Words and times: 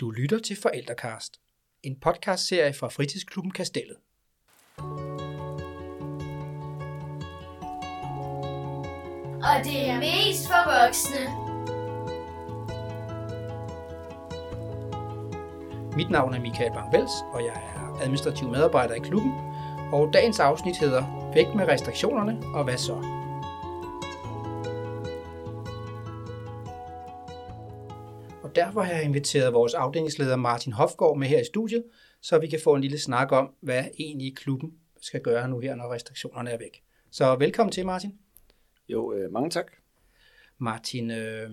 Du 0.00 0.10
lytter 0.10 0.38
til 0.38 0.56
Forældrekast, 0.62 1.40
en 1.82 2.00
podcastserie 2.00 2.74
fra 2.74 2.88
Fritidsklubben 2.88 3.52
Kastellet. 3.52 3.96
Og 9.42 9.64
det 9.64 9.88
er 9.88 9.98
mest 9.98 10.46
for 10.46 10.62
voksne. 10.82 11.22
Mit 15.96 16.10
navn 16.10 16.34
er 16.34 16.40
Michael 16.40 16.72
Bangvels, 16.72 17.12
og 17.32 17.44
jeg 17.44 17.62
er 17.76 17.98
administrativ 18.02 18.48
medarbejder 18.50 18.94
i 18.94 18.98
klubben. 18.98 19.32
Og 19.92 20.10
dagens 20.12 20.40
afsnit 20.40 20.76
hedder 20.76 21.32
Væk 21.34 21.54
med 21.54 21.68
restriktionerne, 21.68 22.46
og 22.54 22.64
hvad 22.64 22.78
så? 22.78 23.25
Og 28.56 28.62
derfor 28.62 28.82
har 28.82 28.92
jeg 28.92 29.04
inviteret 29.04 29.52
vores 29.52 29.74
afdelingsleder 29.74 30.36
Martin 30.36 30.72
Hofgaard 30.72 31.18
med 31.18 31.26
her 31.26 31.40
i 31.40 31.44
studiet, 31.44 31.84
så 32.20 32.38
vi 32.38 32.46
kan 32.46 32.60
få 32.64 32.74
en 32.74 32.80
lille 32.80 32.98
snak 32.98 33.32
om, 33.32 33.54
hvad 33.60 33.84
egentlig 33.98 34.36
klubben 34.36 34.72
skal 35.00 35.20
gøre 35.20 35.48
nu 35.48 35.58
her, 35.58 35.74
når 35.74 35.92
restriktionerne 35.92 36.50
er 36.50 36.58
væk. 36.58 36.82
Så 37.10 37.36
velkommen 37.36 37.72
til, 37.72 37.86
Martin. 37.86 38.18
Jo, 38.88 39.12
øh, 39.12 39.32
mange 39.32 39.50
tak. 39.50 39.72
Martin, 40.58 41.10
øh, 41.10 41.50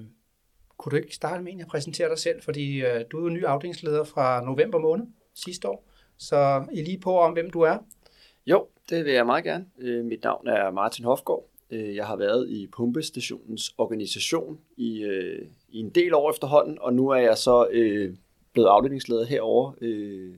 kunne 0.77 0.91
du 0.91 0.95
ikke 0.95 1.15
starte 1.15 1.43
med 1.43 1.61
at 1.61 1.67
præsentere 1.67 2.09
dig 2.09 2.19
selv, 2.19 2.41
fordi 2.41 2.85
øh, 2.85 3.05
du 3.11 3.25
er 3.25 3.29
ny 3.29 3.45
afdelingsleder 3.45 4.03
fra 4.03 4.45
november 4.45 4.79
måned 4.79 5.05
sidste 5.35 5.69
år, 5.69 5.89
så 6.17 6.65
I 6.73 6.81
lige 6.81 6.99
på 6.99 7.19
om, 7.19 7.33
hvem 7.33 7.49
du 7.49 7.61
er. 7.61 7.77
Jo, 8.45 8.67
det 8.89 9.05
vil 9.05 9.13
jeg 9.13 9.25
meget 9.25 9.43
gerne. 9.43 9.65
Øh, 9.79 10.05
mit 10.05 10.23
navn 10.23 10.47
er 10.47 10.71
Martin 10.71 11.05
Hofgaard. 11.05 11.52
Øh, 11.73 11.95
jeg 11.95 12.05
har 12.05 12.15
været 12.15 12.49
i 12.49 12.67
Pumpestationens 12.67 13.73
organisation 13.77 14.59
i, 14.77 15.03
øh, 15.03 15.47
i 15.69 15.79
en 15.79 15.89
del 15.89 16.13
år 16.13 16.31
efterhånden, 16.31 16.77
og 16.81 16.93
nu 16.93 17.09
er 17.09 17.17
jeg 17.17 17.37
så 17.37 17.67
øh, 17.71 18.15
blevet 18.53 18.67
afdelingsleder 18.67 19.25
herover 19.25 19.71
øh, 19.81 20.33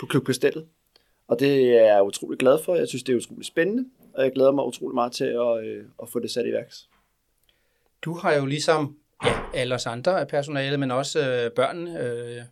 på 0.00 0.06
Klub 0.06 0.24
Kastellet. 0.24 0.66
Og 1.28 1.40
det 1.40 1.76
er 1.76 1.94
jeg 1.94 2.02
utrolig 2.02 2.38
glad 2.38 2.58
for. 2.64 2.74
Jeg 2.74 2.88
synes, 2.88 3.02
det 3.02 3.12
er 3.12 3.16
utrolig 3.16 3.44
spændende, 3.44 3.84
og 4.14 4.24
jeg 4.24 4.32
glæder 4.32 4.52
mig 4.52 4.64
utrolig 4.64 4.94
meget 4.94 5.12
til 5.12 5.24
at, 5.24 5.66
øh, 5.66 5.84
at 6.02 6.08
få 6.08 6.18
det 6.18 6.30
sat 6.30 6.46
i 6.46 6.52
værks. 6.52 6.88
Du 8.02 8.14
har 8.14 8.34
jo 8.34 8.46
ligesom 8.46 8.96
ja, 9.24 9.30
alle 9.54 9.74
os 9.74 9.86
andre 9.86 10.20
af 10.20 10.28
personalet, 10.28 10.80
men 10.80 10.90
også 10.90 11.30
øh, 11.30 11.50
børnene, 11.50 12.00
øh, 12.00 12.42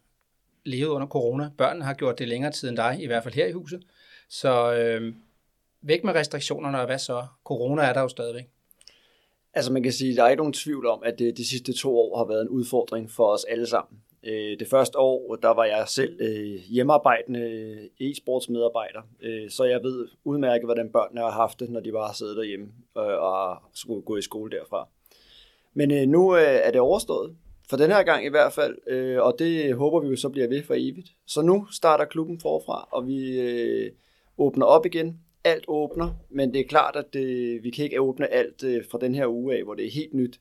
levet 0.64 0.88
under 0.88 1.06
corona. 1.06 1.50
Børnene 1.58 1.84
har 1.84 1.94
gjort 1.94 2.18
det 2.18 2.28
længere 2.28 2.52
tid 2.52 2.68
end 2.68 2.76
dig, 2.76 2.98
i 3.00 3.06
hvert 3.06 3.22
fald 3.22 3.34
her 3.34 3.46
i 3.46 3.52
huset. 3.52 3.82
Så 4.28 4.74
øh, 4.74 5.14
væk 5.86 6.04
med 6.04 6.14
restriktionerne, 6.14 6.80
og 6.80 6.86
hvad 6.86 6.98
så? 6.98 7.26
Corona 7.44 7.82
er 7.82 7.92
der 7.92 8.00
jo 8.00 8.08
stadigvæk. 8.08 8.44
Altså 9.54 9.72
man 9.72 9.82
kan 9.82 9.92
sige, 9.92 10.16
der 10.16 10.24
er 10.24 10.28
ikke 10.28 10.40
nogen 10.40 10.52
tvivl 10.52 10.86
om, 10.86 11.02
at 11.04 11.18
det, 11.18 11.36
de 11.36 11.48
sidste 11.48 11.72
to 11.72 11.98
år 11.98 12.18
har 12.18 12.24
været 12.24 12.42
en 12.42 12.48
udfordring 12.48 13.10
for 13.10 13.32
os 13.32 13.44
alle 13.44 13.66
sammen. 13.66 14.00
Øh, 14.22 14.58
det 14.58 14.68
første 14.68 14.98
år, 14.98 15.36
der 15.36 15.48
var 15.48 15.64
jeg 15.64 15.84
selv 15.88 16.20
øh, 16.20 16.60
hjemmearbejdende 16.68 17.74
e-sportsmedarbejder, 18.00 19.02
så 19.48 19.64
jeg 19.64 19.82
ved 19.82 20.08
udmærket, 20.24 20.66
hvordan 20.66 20.90
børnene 20.92 21.20
har 21.20 21.30
haft 21.30 21.60
det, 21.60 21.70
når 21.70 21.80
de 21.80 21.92
bare 21.92 22.14
siddet 22.14 22.36
derhjemme 22.36 22.68
og 23.18 23.56
skulle 23.74 24.02
gå 24.02 24.16
i 24.16 24.22
skole 24.22 24.50
derfra. 24.58 24.88
Men 25.74 26.08
nu 26.08 26.30
er 26.30 26.70
det 26.70 26.80
overstået, 26.80 27.36
for 27.70 27.76
den 27.76 27.90
her 27.90 28.02
gang 28.02 28.24
i 28.24 28.28
hvert 28.28 28.52
fald, 28.52 28.78
og 29.18 29.34
det 29.38 29.74
håber 29.74 30.00
vi 30.00 30.08
jo 30.08 30.16
så 30.16 30.28
bliver 30.28 30.48
ved 30.48 30.62
for 30.62 30.74
evigt. 30.74 31.08
Så 31.26 31.42
nu 31.42 31.66
starter 31.72 32.04
klubben 32.04 32.40
forfra, 32.40 32.88
og 32.90 33.06
vi 33.06 33.40
åbner 34.38 34.66
op 34.66 34.86
igen. 34.86 35.20
Alt 35.46 35.64
åbner, 35.68 36.10
men 36.30 36.54
det 36.54 36.60
er 36.60 36.64
klart, 36.64 36.96
at 36.96 37.12
det, 37.12 37.62
vi 37.62 37.70
kan 37.70 37.84
ikke 37.84 38.00
åbne 38.00 38.28
alt 38.28 38.64
øh, 38.64 38.84
fra 38.90 38.98
den 38.98 39.14
her 39.14 39.26
uge 39.26 39.56
af, 39.56 39.64
hvor 39.64 39.74
det 39.74 39.86
er 39.86 39.90
helt 39.90 40.14
nyt. 40.14 40.40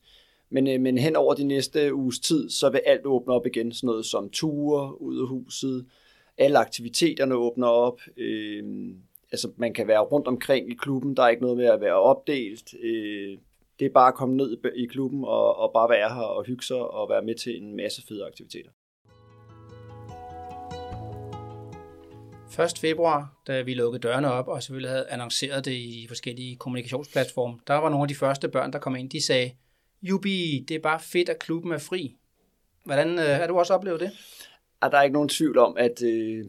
Men, 0.50 0.68
øh, 0.68 0.82
men 0.82 0.98
hen 0.98 1.16
over 1.16 1.34
de 1.34 1.44
næste 1.44 1.94
uges 1.94 2.20
tid, 2.20 2.50
så 2.50 2.70
vil 2.70 2.82
alt 2.86 3.06
åbne 3.06 3.34
op 3.34 3.46
igen. 3.46 3.72
Sådan 3.72 3.88
noget 3.88 4.06
som 4.06 4.30
ture 4.30 5.02
ud 5.02 5.22
af 5.22 5.28
huset. 5.28 5.86
Alle 6.38 6.58
aktiviteterne 6.58 7.36
åbner 7.36 7.68
op. 7.68 8.02
Øh, 8.18 8.64
altså 9.32 9.52
man 9.58 9.74
kan 9.74 9.88
være 9.88 10.02
rundt 10.02 10.28
omkring 10.28 10.72
i 10.72 10.74
klubben. 10.74 11.18
Der 11.18 11.24
er 11.24 11.30
ikke 11.30 11.42
noget 11.42 11.58
med 11.58 11.66
at 11.66 11.82
være 11.82 11.96
opdelt. 11.96 12.74
Øh, 12.84 13.38
det 13.80 13.86
er 13.86 13.90
bare 13.90 14.08
at 14.08 14.16
komme 14.16 14.38
ned 14.38 14.58
i 14.76 14.86
klubben 14.86 15.24
og, 15.24 15.56
og 15.56 15.72
bare 15.74 15.90
være 15.90 16.14
her 16.14 16.22
og 16.22 16.46
hygge 16.46 16.64
sig 16.64 16.78
og 16.78 17.10
være 17.10 17.22
med 17.22 17.36
til 17.36 17.64
en 17.64 17.76
masse 17.76 18.02
fede 18.08 18.26
aktiviteter. 18.26 18.70
1. 22.60 22.78
februar, 22.78 23.42
da 23.48 23.62
vi 23.62 23.74
lukkede 23.74 24.02
dørene 24.08 24.32
op 24.32 24.48
og 24.48 24.64
selvfølgelig 24.64 24.90
havde 24.90 25.10
annonceret 25.10 25.66
det 25.66 25.72
i 25.72 26.06
forskellige 26.08 26.56
kommunikationsplatforme, 26.56 27.60
der 27.68 27.74
var 27.74 27.90
nogle 27.90 28.04
af 28.04 28.08
de 28.08 28.16
første 28.16 28.48
børn, 28.48 28.74
der 28.74 28.80
kom 28.80 28.96
ind, 28.96 29.10
de 29.10 29.26
sagde, 29.26 29.52
Jubi, 30.02 30.66
det 30.68 30.76
er 30.76 30.80
bare 30.80 31.00
fedt, 31.00 31.30
at 31.30 31.40
klubben 31.40 31.72
er 31.72 31.78
fri. 31.78 32.16
Hvordan 32.84 33.20
øh, 33.20 33.26
har 33.26 33.48
du 33.48 33.60
også 33.60 33.74
oplevet 33.74 34.00
det? 34.00 34.12
Er 34.82 34.90
der 34.90 34.98
er 34.98 35.04
ikke 35.04 35.14
nogen 35.14 35.30
tvivl 35.30 35.58
om, 35.58 35.78
at, 35.78 36.04
øh, 36.04 36.46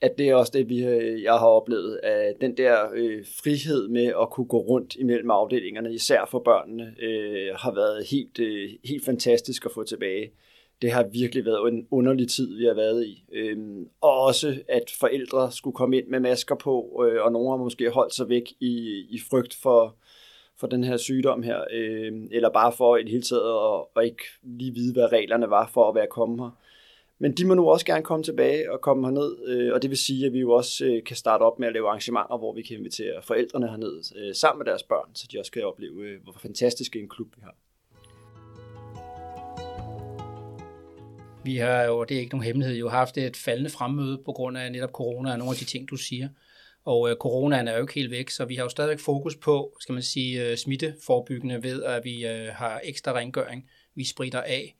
at 0.00 0.14
det 0.18 0.28
er 0.28 0.34
også 0.34 0.52
det, 0.54 0.68
vi, 0.68 0.84
øh, 0.84 1.22
jeg 1.22 1.32
har 1.32 1.46
oplevet. 1.46 2.00
At 2.02 2.34
den 2.40 2.56
der 2.56 2.88
øh, 2.94 3.24
frihed 3.42 3.88
med 3.88 4.06
at 4.06 4.30
kunne 4.30 4.46
gå 4.46 4.58
rundt 4.58 4.94
imellem 4.94 5.30
afdelingerne, 5.30 5.94
især 5.94 6.28
for 6.30 6.38
børnene, 6.38 6.94
øh, 7.02 7.54
har 7.54 7.74
været 7.74 8.06
helt, 8.10 8.38
øh, 8.38 8.70
helt 8.84 9.04
fantastisk 9.04 9.64
at 9.64 9.72
få 9.74 9.84
tilbage. 9.84 10.30
Det 10.82 10.92
har 10.92 11.02
virkelig 11.02 11.44
været 11.44 11.72
en 11.72 11.86
underlig 11.90 12.28
tid, 12.28 12.56
vi 12.56 12.64
har 12.64 12.74
været 12.74 13.06
i. 13.06 13.24
Øhm, 13.32 13.88
og 14.00 14.20
også, 14.20 14.62
at 14.68 14.96
forældre 15.00 15.52
skulle 15.52 15.74
komme 15.74 15.96
ind 15.96 16.06
med 16.06 16.20
masker 16.20 16.54
på, 16.54 17.04
øh, 17.06 17.22
og 17.24 17.32
nogle 17.32 17.50
har 17.50 17.56
måske 17.56 17.90
holdt 17.90 18.14
sig 18.14 18.28
væk 18.28 18.52
i, 18.60 19.04
i 19.10 19.20
frygt 19.30 19.54
for, 19.54 19.96
for 20.56 20.66
den 20.66 20.84
her 20.84 20.96
sygdom 20.96 21.42
her, 21.42 21.64
øh, 21.72 22.12
eller 22.30 22.50
bare 22.50 22.72
for 22.72 22.96
i 22.96 23.02
det 23.02 23.10
hele 23.10 23.22
taget 23.22 23.42
at, 23.42 23.84
at 23.96 24.04
ikke 24.04 24.22
lige 24.42 24.74
vide, 24.74 24.92
hvad 24.92 25.12
reglerne 25.12 25.50
var 25.50 25.70
for 25.74 25.88
at 25.88 25.94
være 25.94 26.06
kommet 26.06 26.40
her. 26.40 26.50
Men 27.18 27.32
de 27.32 27.46
må 27.46 27.54
nu 27.54 27.70
også 27.70 27.86
gerne 27.86 28.02
komme 28.02 28.24
tilbage 28.24 28.72
og 28.72 28.80
komme 28.80 29.06
herned, 29.06 29.46
øh, 29.46 29.72
og 29.74 29.82
det 29.82 29.90
vil 29.90 29.98
sige, 29.98 30.26
at 30.26 30.32
vi 30.32 30.38
jo 30.38 30.50
også 30.52 30.84
øh, 30.84 31.04
kan 31.04 31.16
starte 31.16 31.42
op 31.42 31.58
med 31.58 31.68
at 31.68 31.74
lave 31.74 31.88
arrangementer, 31.88 32.38
hvor 32.38 32.54
vi 32.54 32.62
kan 32.62 32.76
invitere 32.76 33.22
forældrene 33.22 33.68
herned 33.68 34.02
øh, 34.16 34.34
sammen 34.34 34.58
med 34.58 34.66
deres 34.66 34.82
børn, 34.82 35.14
så 35.14 35.28
de 35.32 35.38
også 35.38 35.52
kan 35.52 35.62
opleve, 35.62 36.02
øh, 36.02 36.22
hvor 36.22 36.32
fantastisk 36.42 36.96
en 36.96 37.08
klub 37.08 37.28
vi 37.36 37.40
har. 37.42 37.54
Vi 41.48 41.56
har 41.56 41.82
jo, 41.82 42.04
det 42.04 42.16
er 42.16 42.20
ikke 42.20 42.34
nogen 42.34 42.44
hemmelighed, 42.44 42.76
jo 42.76 42.88
haft 42.88 43.18
et 43.18 43.36
faldende 43.36 43.70
fremmøde 43.70 44.22
på 44.24 44.32
grund 44.32 44.58
af 44.58 44.72
netop 44.72 44.90
corona 44.90 45.32
og 45.32 45.38
nogle 45.38 45.52
af 45.52 45.56
de 45.56 45.64
ting, 45.64 45.90
du 45.90 45.96
siger. 45.96 46.28
Og 46.84 47.10
øh, 47.10 47.16
coronaen 47.16 47.68
er 47.68 47.74
jo 47.74 47.80
ikke 47.80 47.94
helt 47.94 48.10
væk, 48.10 48.30
så 48.30 48.44
vi 48.44 48.54
har 48.54 48.62
jo 48.62 48.68
stadigvæk 48.68 48.98
fokus 48.98 49.36
på, 49.36 49.76
skal 49.80 49.92
man 49.92 50.02
sige, 50.02 50.46
øh, 50.46 50.56
smitteforebyggende 50.56 51.62
ved, 51.62 51.82
at 51.82 52.04
vi 52.04 52.26
øh, 52.26 52.48
har 52.52 52.80
ekstra 52.84 53.12
rengøring, 53.12 53.70
vi 53.94 54.04
spritter 54.04 54.40
af, 54.40 54.76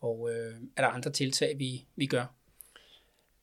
og 0.00 0.30
øh, 0.32 0.54
er 0.76 0.82
der 0.82 0.88
andre 0.88 1.10
tiltag, 1.10 1.54
vi, 1.58 1.84
vi 1.96 2.06
gør? 2.06 2.34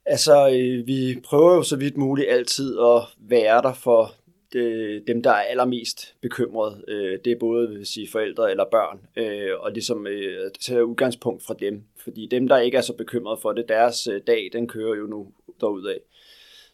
Altså, 0.05 0.49
øh, 0.49 0.87
vi 0.87 1.21
prøver 1.23 1.55
jo 1.55 1.63
så 1.63 1.75
vidt 1.75 1.97
muligt 1.97 2.29
altid 2.29 2.79
at 2.79 3.01
være 3.19 3.61
der 3.61 3.73
for 3.73 4.13
det, 4.53 5.03
dem, 5.07 5.23
der 5.23 5.29
er 5.29 5.41
allermest 5.41 6.15
bekymrede. 6.21 6.83
Øh, 6.87 7.19
det 7.25 7.31
er 7.31 7.39
både 7.39 7.69
vil 7.69 7.85
sige, 7.85 8.07
forældre 8.11 8.51
eller 8.51 8.65
børn, 8.71 8.99
øh, 9.15 9.59
og 9.59 9.71
ligesom 9.71 10.07
øh, 10.07 10.51
tage 10.59 10.85
udgangspunkt 10.85 11.43
fra 11.43 11.55
dem. 11.59 11.83
Fordi 11.97 12.27
dem, 12.31 12.47
der 12.47 12.57
ikke 12.57 12.77
er 12.77 12.81
så 12.81 12.93
bekymrede 12.93 13.39
for 13.41 13.51
det, 13.51 13.69
deres 13.69 14.07
øh, 14.07 14.21
dag, 14.27 14.49
den 14.53 14.67
kører 14.67 14.95
jo 14.95 15.05
nu 15.05 15.27
derudad. 15.61 15.97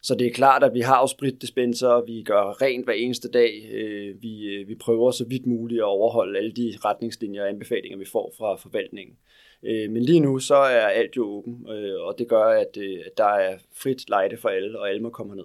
Så 0.02 0.14
det 0.14 0.26
er 0.26 0.32
klart, 0.32 0.64
at 0.64 0.74
vi 0.74 0.80
har 0.80 1.06
spritdispenser, 1.06 2.04
vi 2.06 2.22
gør 2.22 2.62
rent 2.62 2.84
hver 2.84 2.94
eneste 2.94 3.30
dag. 3.30 3.70
Øh, 3.72 4.22
vi, 4.22 4.44
øh, 4.44 4.68
vi 4.68 4.74
prøver 4.74 5.10
så 5.10 5.24
vidt 5.28 5.46
muligt 5.46 5.80
at 5.80 5.84
overholde 5.84 6.38
alle 6.38 6.52
de 6.52 6.74
retningslinjer 6.84 7.42
og 7.42 7.48
anbefalinger, 7.48 7.98
vi 7.98 8.04
får 8.12 8.34
fra 8.38 8.56
forvaltningen. 8.56 9.16
Øh, 9.62 9.90
men 9.90 10.02
lige 10.02 10.20
nu 10.20 10.38
så 10.38 10.54
er 10.54 10.86
alt 10.86 11.16
jo 11.16 11.24
åben, 11.24 11.66
øh, 11.70 12.00
og 12.00 12.18
det 12.18 12.28
gør, 12.28 12.48
øh, 12.48 12.60
at 13.06 13.16
der 13.16 13.24
er 13.24 13.58
frit 13.74 14.08
lejde 14.08 14.36
for 14.36 14.48
alle, 14.48 14.78
og 14.78 14.88
alle 14.88 15.02
må 15.02 15.10
komme 15.10 15.36
ned. 15.36 15.44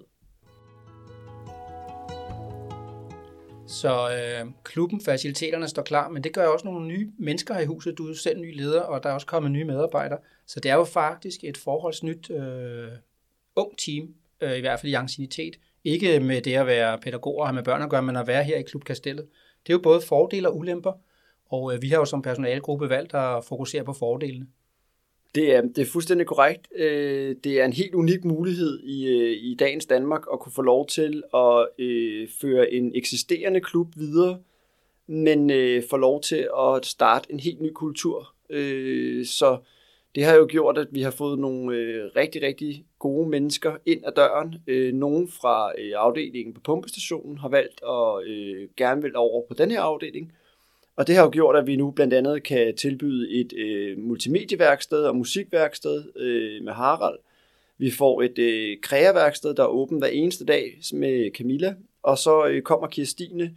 Så 3.68 4.10
øh, 4.10 4.50
klubben, 4.64 5.00
faciliteterne 5.00 5.68
står 5.68 5.82
klar, 5.82 6.08
men 6.08 6.24
det 6.24 6.32
gør 6.32 6.46
også 6.46 6.64
nogle 6.64 6.86
nye 6.86 7.12
mennesker 7.18 7.54
her 7.54 7.60
i 7.60 7.66
huset. 7.66 7.98
Du 7.98 8.10
er 8.10 8.14
selv 8.14 8.40
ny 8.40 8.56
leder, 8.56 8.80
og 8.80 9.02
der 9.02 9.08
er 9.08 9.14
også 9.14 9.26
kommet 9.26 9.52
nye 9.52 9.64
medarbejdere. 9.64 10.18
Så 10.46 10.60
det 10.60 10.70
er 10.70 10.74
jo 10.74 10.84
faktisk 10.84 11.44
et 11.44 11.56
forholdsnyt 11.56 12.30
øh, 12.30 12.88
ung 13.56 13.78
team, 13.78 14.14
øh, 14.40 14.56
i 14.56 14.60
hvert 14.60 14.80
fald 14.80 14.92
i 14.92 14.94
ancienitet. 14.94 15.58
Ikke 15.84 16.20
med 16.20 16.40
det 16.40 16.54
at 16.54 16.66
være 16.66 16.98
pædagoger 16.98 17.40
og 17.40 17.48
have 17.48 17.54
med 17.54 17.62
børn 17.62 17.82
at 17.82 17.90
gøre, 17.90 18.02
men 18.02 18.16
at 18.16 18.26
være 18.26 18.44
her 18.44 18.56
i 18.56 18.62
klubkastellet. 18.62 19.26
Det 19.66 19.72
er 19.72 19.74
jo 19.74 19.82
både 19.82 20.00
fordele 20.00 20.48
og 20.48 20.56
ulemper, 20.56 20.92
og 21.50 21.74
øh, 21.74 21.82
vi 21.82 21.88
har 21.88 21.96
jo 21.96 22.04
som 22.04 22.22
personalegruppe 22.22 22.88
valgt 22.88 23.14
at 23.14 23.44
fokusere 23.44 23.84
på 23.84 23.92
fordelene. 23.92 24.46
Det 25.34 25.54
er, 25.54 25.60
det 25.60 25.78
er 25.78 25.86
fuldstændig 25.86 26.26
korrekt. 26.26 26.68
Øh, 26.76 27.36
det 27.44 27.60
er 27.60 27.64
en 27.64 27.72
helt 27.72 27.94
unik 27.94 28.24
mulighed 28.24 28.80
i, 28.80 29.06
øh, 29.06 29.30
i 29.30 29.56
dagens 29.58 29.86
Danmark 29.86 30.22
at 30.32 30.40
kunne 30.40 30.52
få 30.52 30.62
lov 30.62 30.86
til 30.86 31.22
at 31.34 31.68
øh, 31.78 32.28
føre 32.40 32.72
en 32.72 32.92
eksisterende 32.94 33.60
klub 33.60 33.88
videre, 33.96 34.38
men 35.06 35.50
øh, 35.50 35.82
få 35.90 35.96
lov 35.96 36.20
til 36.20 36.48
at 36.58 36.86
starte 36.86 37.32
en 37.32 37.40
helt 37.40 37.60
ny 37.60 37.72
kultur. 37.72 38.34
Øh, 38.50 39.26
så 39.26 39.58
det 40.14 40.24
har 40.24 40.34
jo 40.34 40.46
gjort, 40.48 40.78
at 40.78 40.88
vi 40.90 41.02
har 41.02 41.10
fået 41.10 41.38
nogle 41.38 41.76
øh, 41.76 42.10
rigtig, 42.16 42.42
rigtig 42.42 42.84
gode 42.98 43.28
mennesker 43.28 43.76
ind 43.86 44.04
ad 44.06 44.12
døren. 44.16 44.54
Øh, 44.66 44.94
nogle 44.94 45.28
fra 45.28 45.72
øh, 45.78 45.92
afdelingen 45.96 46.54
på 46.54 46.60
pumpestationen 46.60 47.38
har 47.38 47.48
valgt 47.48 47.80
at 47.82 48.28
øh, 48.28 48.68
gerne 48.76 49.02
vil 49.02 49.16
over 49.16 49.42
på 49.48 49.54
den 49.54 49.70
her 49.70 49.80
afdeling. 49.80 50.32
Og 50.98 51.06
det 51.06 51.16
har 51.16 51.22
jo 51.22 51.30
gjort, 51.32 51.56
at 51.56 51.66
vi 51.66 51.76
nu 51.76 51.90
blandt 51.90 52.14
andet 52.14 52.42
kan 52.42 52.76
tilbyde 52.76 53.30
et 53.30 53.52
øh, 53.52 53.98
multimedieværksted 53.98 55.04
og 55.04 55.16
musikværksted 55.16 56.04
øh, 56.16 56.64
med 56.64 56.72
Harald. 56.72 57.18
Vi 57.78 57.90
får 57.90 58.22
et 58.22 58.38
øh, 58.38 58.76
kreaværksted, 58.82 59.54
der 59.54 59.62
er 59.62 59.66
åbent 59.66 60.00
hver 60.00 60.08
eneste 60.08 60.44
dag 60.44 60.78
med 60.92 61.30
Camilla. 61.34 61.74
Og 62.02 62.18
så 62.18 62.46
øh, 62.46 62.62
kommer 62.62 62.88
Kirstine 62.88 63.56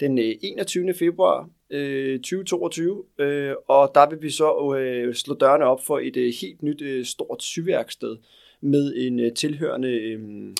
den 0.00 0.18
øh, 0.18 0.34
21. 0.42 0.94
februar 0.94 1.48
øh, 1.70 2.18
2022, 2.18 3.04
øh, 3.18 3.54
og 3.68 3.90
der 3.94 4.08
vil 4.10 4.22
vi 4.22 4.30
så 4.30 4.76
øh, 4.78 5.14
slå 5.14 5.34
dørene 5.34 5.64
op 5.64 5.84
for 5.84 5.98
et 5.98 6.16
øh, 6.16 6.32
helt 6.40 6.62
nyt 6.62 6.82
øh, 6.82 7.04
stort 7.04 7.42
syværksted 7.42 8.16
med 8.60 8.94
en 8.96 9.20
øh, 9.20 9.34
tilhørende 9.34 9.88
øh, 9.88 10.52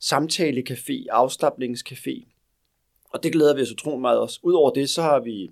samtalecafé, 0.00 1.06
afslappningscafé. 1.10 2.24
Og 3.10 3.22
det 3.22 3.32
glæder 3.32 3.54
vi 3.54 3.62
os 3.62 3.72
utrolig 3.72 4.00
meget 4.00 4.18
også. 4.18 4.40
Udover 4.42 4.70
det, 4.70 4.90
så 4.90 5.02
har 5.02 5.20
vi 5.20 5.50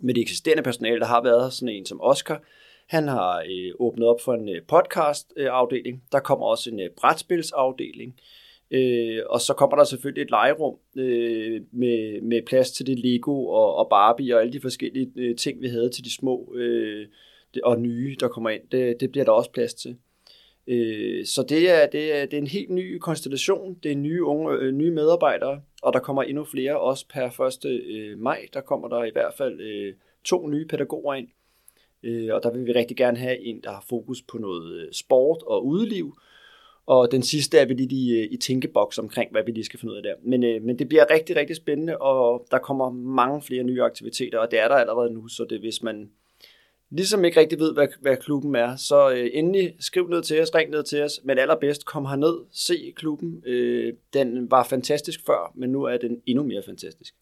med 0.00 0.14
det 0.14 0.20
eksisterende 0.20 0.62
personale, 0.62 1.00
der 1.00 1.06
har 1.06 1.22
været 1.22 1.52
sådan 1.52 1.74
en 1.74 1.86
som 1.86 2.00
Oscar, 2.00 2.42
han 2.86 3.08
har 3.08 3.44
øh, 3.50 3.72
åbnet 3.78 4.08
op 4.08 4.20
for 4.20 4.34
en 4.34 4.48
øh, 4.48 4.62
podcast-afdeling. 4.62 5.96
Øh, 5.96 6.12
der 6.12 6.20
kommer 6.20 6.46
også 6.46 6.70
en 6.70 6.80
øh, 6.80 6.90
brætspilsafdeling. 6.90 8.14
Øh, 8.70 9.22
og 9.30 9.40
så 9.40 9.54
kommer 9.54 9.76
der 9.76 9.84
selvfølgelig 9.84 10.22
et 10.22 10.30
legerum 10.30 10.76
øh, 10.96 11.62
med, 11.72 12.20
med 12.20 12.42
plads 12.46 12.70
til 12.72 12.86
det 12.86 12.98
Lego 12.98 13.46
og, 13.46 13.74
og 13.74 13.88
Barbie 13.90 14.34
og 14.34 14.40
alle 14.40 14.52
de 14.52 14.60
forskellige 14.60 15.12
øh, 15.16 15.36
ting, 15.36 15.60
vi 15.60 15.68
havde 15.68 15.90
til 15.90 16.04
de 16.04 16.14
små 16.14 16.54
øh, 16.56 17.06
og 17.62 17.80
nye, 17.80 18.16
der 18.20 18.28
kommer 18.28 18.50
ind. 18.50 18.62
Det, 18.72 19.00
det 19.00 19.10
bliver 19.10 19.24
der 19.24 19.32
også 19.32 19.50
plads 19.50 19.74
til. 19.74 19.96
Øh, 20.66 21.26
så 21.26 21.42
det 21.42 21.70
er, 21.70 21.86
det, 21.86 22.16
er, 22.16 22.26
det 22.26 22.34
er 22.34 22.38
en 22.38 22.46
helt 22.46 22.70
ny 22.70 22.98
konstellation. 22.98 23.78
Det 23.82 23.92
er 23.92 23.96
nye, 23.96 24.24
unge, 24.24 24.52
øh, 24.52 24.72
nye 24.72 24.90
medarbejdere, 24.90 25.60
og 25.82 25.92
der 25.92 25.98
kommer 25.98 26.22
endnu 26.22 26.44
flere 26.44 26.80
også 26.80 27.06
per 27.08 27.40
1. 27.40 27.64
Øh, 27.64 28.18
maj. 28.18 28.46
Der 28.52 28.60
kommer 28.60 28.88
der 28.88 29.04
i 29.04 29.10
hvert 29.12 29.34
fald 29.34 29.60
øh, 29.60 29.94
to 30.24 30.48
nye 30.48 30.66
pædagoger 30.66 31.14
ind. 31.14 31.28
Øh, 32.02 32.34
og 32.34 32.42
der 32.42 32.52
vil 32.52 32.66
vi 32.66 32.72
rigtig 32.72 32.96
gerne 32.96 33.18
have 33.18 33.38
en, 33.38 33.60
der 33.64 33.70
har 33.70 33.84
fokus 33.88 34.22
på 34.22 34.38
noget 34.38 34.72
øh, 34.72 34.92
sport 34.92 35.42
og 35.42 35.66
udeliv. 35.66 36.16
Og 36.86 37.12
den 37.12 37.22
sidste 37.22 37.58
er 37.58 37.64
vi 37.64 37.74
lidt 37.74 37.92
i, 37.92 38.18
øh, 38.18 38.28
i 38.30 38.36
tænkeboks 38.36 38.98
omkring, 38.98 39.30
hvad 39.30 39.42
vi 39.46 39.52
lige 39.52 39.64
skal 39.64 39.80
finde 39.80 39.92
ud 39.92 39.96
af 39.96 40.02
der. 40.02 40.14
Men, 40.22 40.44
øh, 40.44 40.62
men 40.62 40.78
det 40.78 40.88
bliver 40.88 41.10
rigtig, 41.10 41.36
rigtig 41.36 41.56
spændende, 41.56 41.98
og 41.98 42.46
der 42.50 42.58
kommer 42.58 42.90
mange 42.90 43.42
flere 43.42 43.62
nye 43.62 43.82
aktiviteter, 43.82 44.38
og 44.38 44.50
det 44.50 44.58
er 44.58 44.68
der 44.68 44.74
allerede 44.74 45.14
nu, 45.14 45.28
så 45.28 45.46
det 45.50 45.60
hvis 45.60 45.82
man 45.82 46.10
ligesom 46.90 47.24
ikke 47.24 47.40
rigtig 47.40 47.58
ved, 47.58 47.74
hvad, 47.74 47.88
hvad 48.00 48.16
klubben 48.16 48.54
er, 48.54 48.76
så 48.76 49.10
øh, 49.10 49.30
endelig 49.32 49.74
skriv 49.80 50.08
ned 50.08 50.22
til 50.22 50.42
os, 50.42 50.54
ring 50.54 50.70
ned 50.70 50.82
til 50.82 51.02
os, 51.02 51.20
men 51.24 51.38
allerbedst 51.38 51.84
kom 51.84 52.04
herned, 52.04 52.36
se 52.52 52.92
klubben. 52.96 53.42
Øh, 53.46 53.92
den 54.12 54.50
var 54.50 54.64
fantastisk 54.64 55.20
før, 55.26 55.52
men 55.54 55.70
nu 55.70 55.82
er 55.82 55.96
den 55.96 56.22
endnu 56.26 56.44
mere 56.44 56.62
fantastisk. 56.66 57.14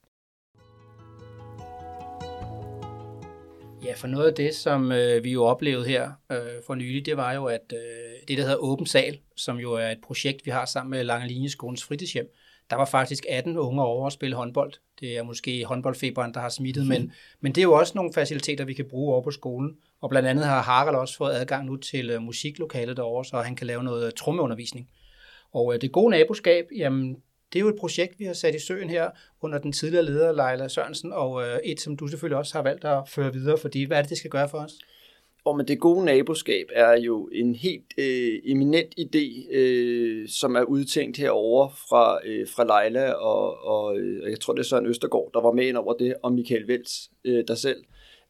Ja, 3.84 3.94
for 3.94 4.06
noget 4.06 4.28
af 4.28 4.34
det, 4.34 4.54
som 4.54 4.92
øh, 4.92 5.24
vi 5.24 5.32
jo 5.32 5.44
oplevede 5.44 5.86
her 5.86 6.10
øh, 6.32 6.38
for 6.66 6.74
nylig, 6.74 7.06
det 7.06 7.16
var 7.16 7.32
jo, 7.32 7.44
at 7.44 7.72
øh, 7.72 7.78
det, 8.28 8.38
der 8.38 8.42
hedder 8.42 8.56
Åben 8.56 8.86
Sal, 8.86 9.18
som 9.36 9.56
jo 9.56 9.72
er 9.72 9.88
et 9.88 10.00
projekt, 10.02 10.46
vi 10.46 10.50
har 10.50 10.66
sammen 10.66 10.90
med 10.90 11.04
Lange 11.04 11.28
Linjeskolens 11.28 11.84
fritidshjem, 11.84 12.28
der 12.72 12.78
var 12.78 12.84
faktisk 12.84 13.26
18 13.28 13.58
unge 13.58 13.82
over 13.82 14.06
at 14.06 14.12
spille 14.12 14.36
håndbold. 14.36 14.72
Det 15.00 15.18
er 15.18 15.22
måske 15.22 15.64
håndboldfeberen, 15.64 16.34
der 16.34 16.40
har 16.40 16.48
smittet, 16.48 16.86
men, 16.86 17.02
mhm. 17.02 17.10
men 17.40 17.52
det 17.52 17.60
er 17.60 17.62
jo 17.62 17.72
også 17.72 17.92
nogle 17.96 18.12
faciliteter, 18.12 18.64
vi 18.64 18.74
kan 18.74 18.84
bruge 18.90 19.12
over 19.12 19.22
på 19.22 19.30
skolen. 19.30 19.76
Og 20.00 20.10
blandt 20.10 20.28
andet 20.28 20.44
har 20.44 20.62
Harald 20.62 20.96
også 20.96 21.16
fået 21.16 21.32
adgang 21.32 21.66
nu 21.66 21.76
til 21.76 22.10
øh, 22.10 22.22
musiklokalet 22.22 22.96
derovre, 22.96 23.24
så 23.24 23.40
han 23.40 23.56
kan 23.56 23.66
lave 23.66 23.82
noget 23.84 24.14
trommeundervisning. 24.14 24.88
Og 25.52 25.74
øh, 25.74 25.80
det 25.80 25.92
gode 25.92 26.10
naboskab, 26.10 26.64
jamen, 26.76 27.16
det 27.52 27.58
er 27.58 27.60
jo 27.60 27.68
et 27.68 27.80
projekt, 27.80 28.18
vi 28.18 28.24
har 28.24 28.32
sat 28.32 28.54
i 28.54 28.66
søen 28.66 28.90
her 28.90 29.10
under 29.40 29.58
den 29.58 29.72
tidligere 29.72 30.04
leder, 30.04 30.32
Leila 30.32 30.68
Sørensen, 30.68 31.12
og 31.12 31.42
øh, 31.42 31.58
et, 31.64 31.80
som 31.80 31.96
du 31.96 32.06
selvfølgelig 32.06 32.38
også 32.38 32.54
har 32.54 32.62
valgt 32.62 32.84
at 32.84 33.08
føre 33.08 33.32
videre, 33.32 33.58
fordi 33.58 33.84
hvad 33.84 33.98
er 33.98 34.02
det, 34.02 34.10
det 34.10 34.18
skal 34.18 34.30
gøre 34.30 34.48
for 34.48 34.58
os? 34.58 34.72
Og 35.44 35.56
men 35.56 35.68
det 35.68 35.80
gode 35.80 36.04
naboskab 36.04 36.66
er 36.72 37.00
jo 37.00 37.28
en 37.32 37.54
helt 37.54 37.94
øh, 37.98 38.40
eminent 38.44 38.94
idé, 39.00 39.56
øh, 39.56 40.28
som 40.28 40.56
er 40.56 40.62
udtænkt 40.62 41.16
herover 41.16 41.68
fra, 41.68 42.18
øh, 42.24 42.46
fra 42.48 42.64
Leila, 42.64 43.12
og, 43.12 43.64
og 43.64 43.98
øh, 43.98 44.30
jeg 44.30 44.40
tror, 44.40 44.52
det 44.52 44.60
er 44.60 44.64
Søren 44.64 44.86
Østergaard, 44.86 45.30
der 45.34 45.40
var 45.40 45.52
med 45.52 45.66
ind 45.66 45.76
over 45.76 45.94
det, 45.94 46.14
og 46.22 46.32
Michael 46.32 46.68
Vels, 46.68 47.10
øh, 47.24 47.44
der 47.48 47.54
selv. 47.54 47.84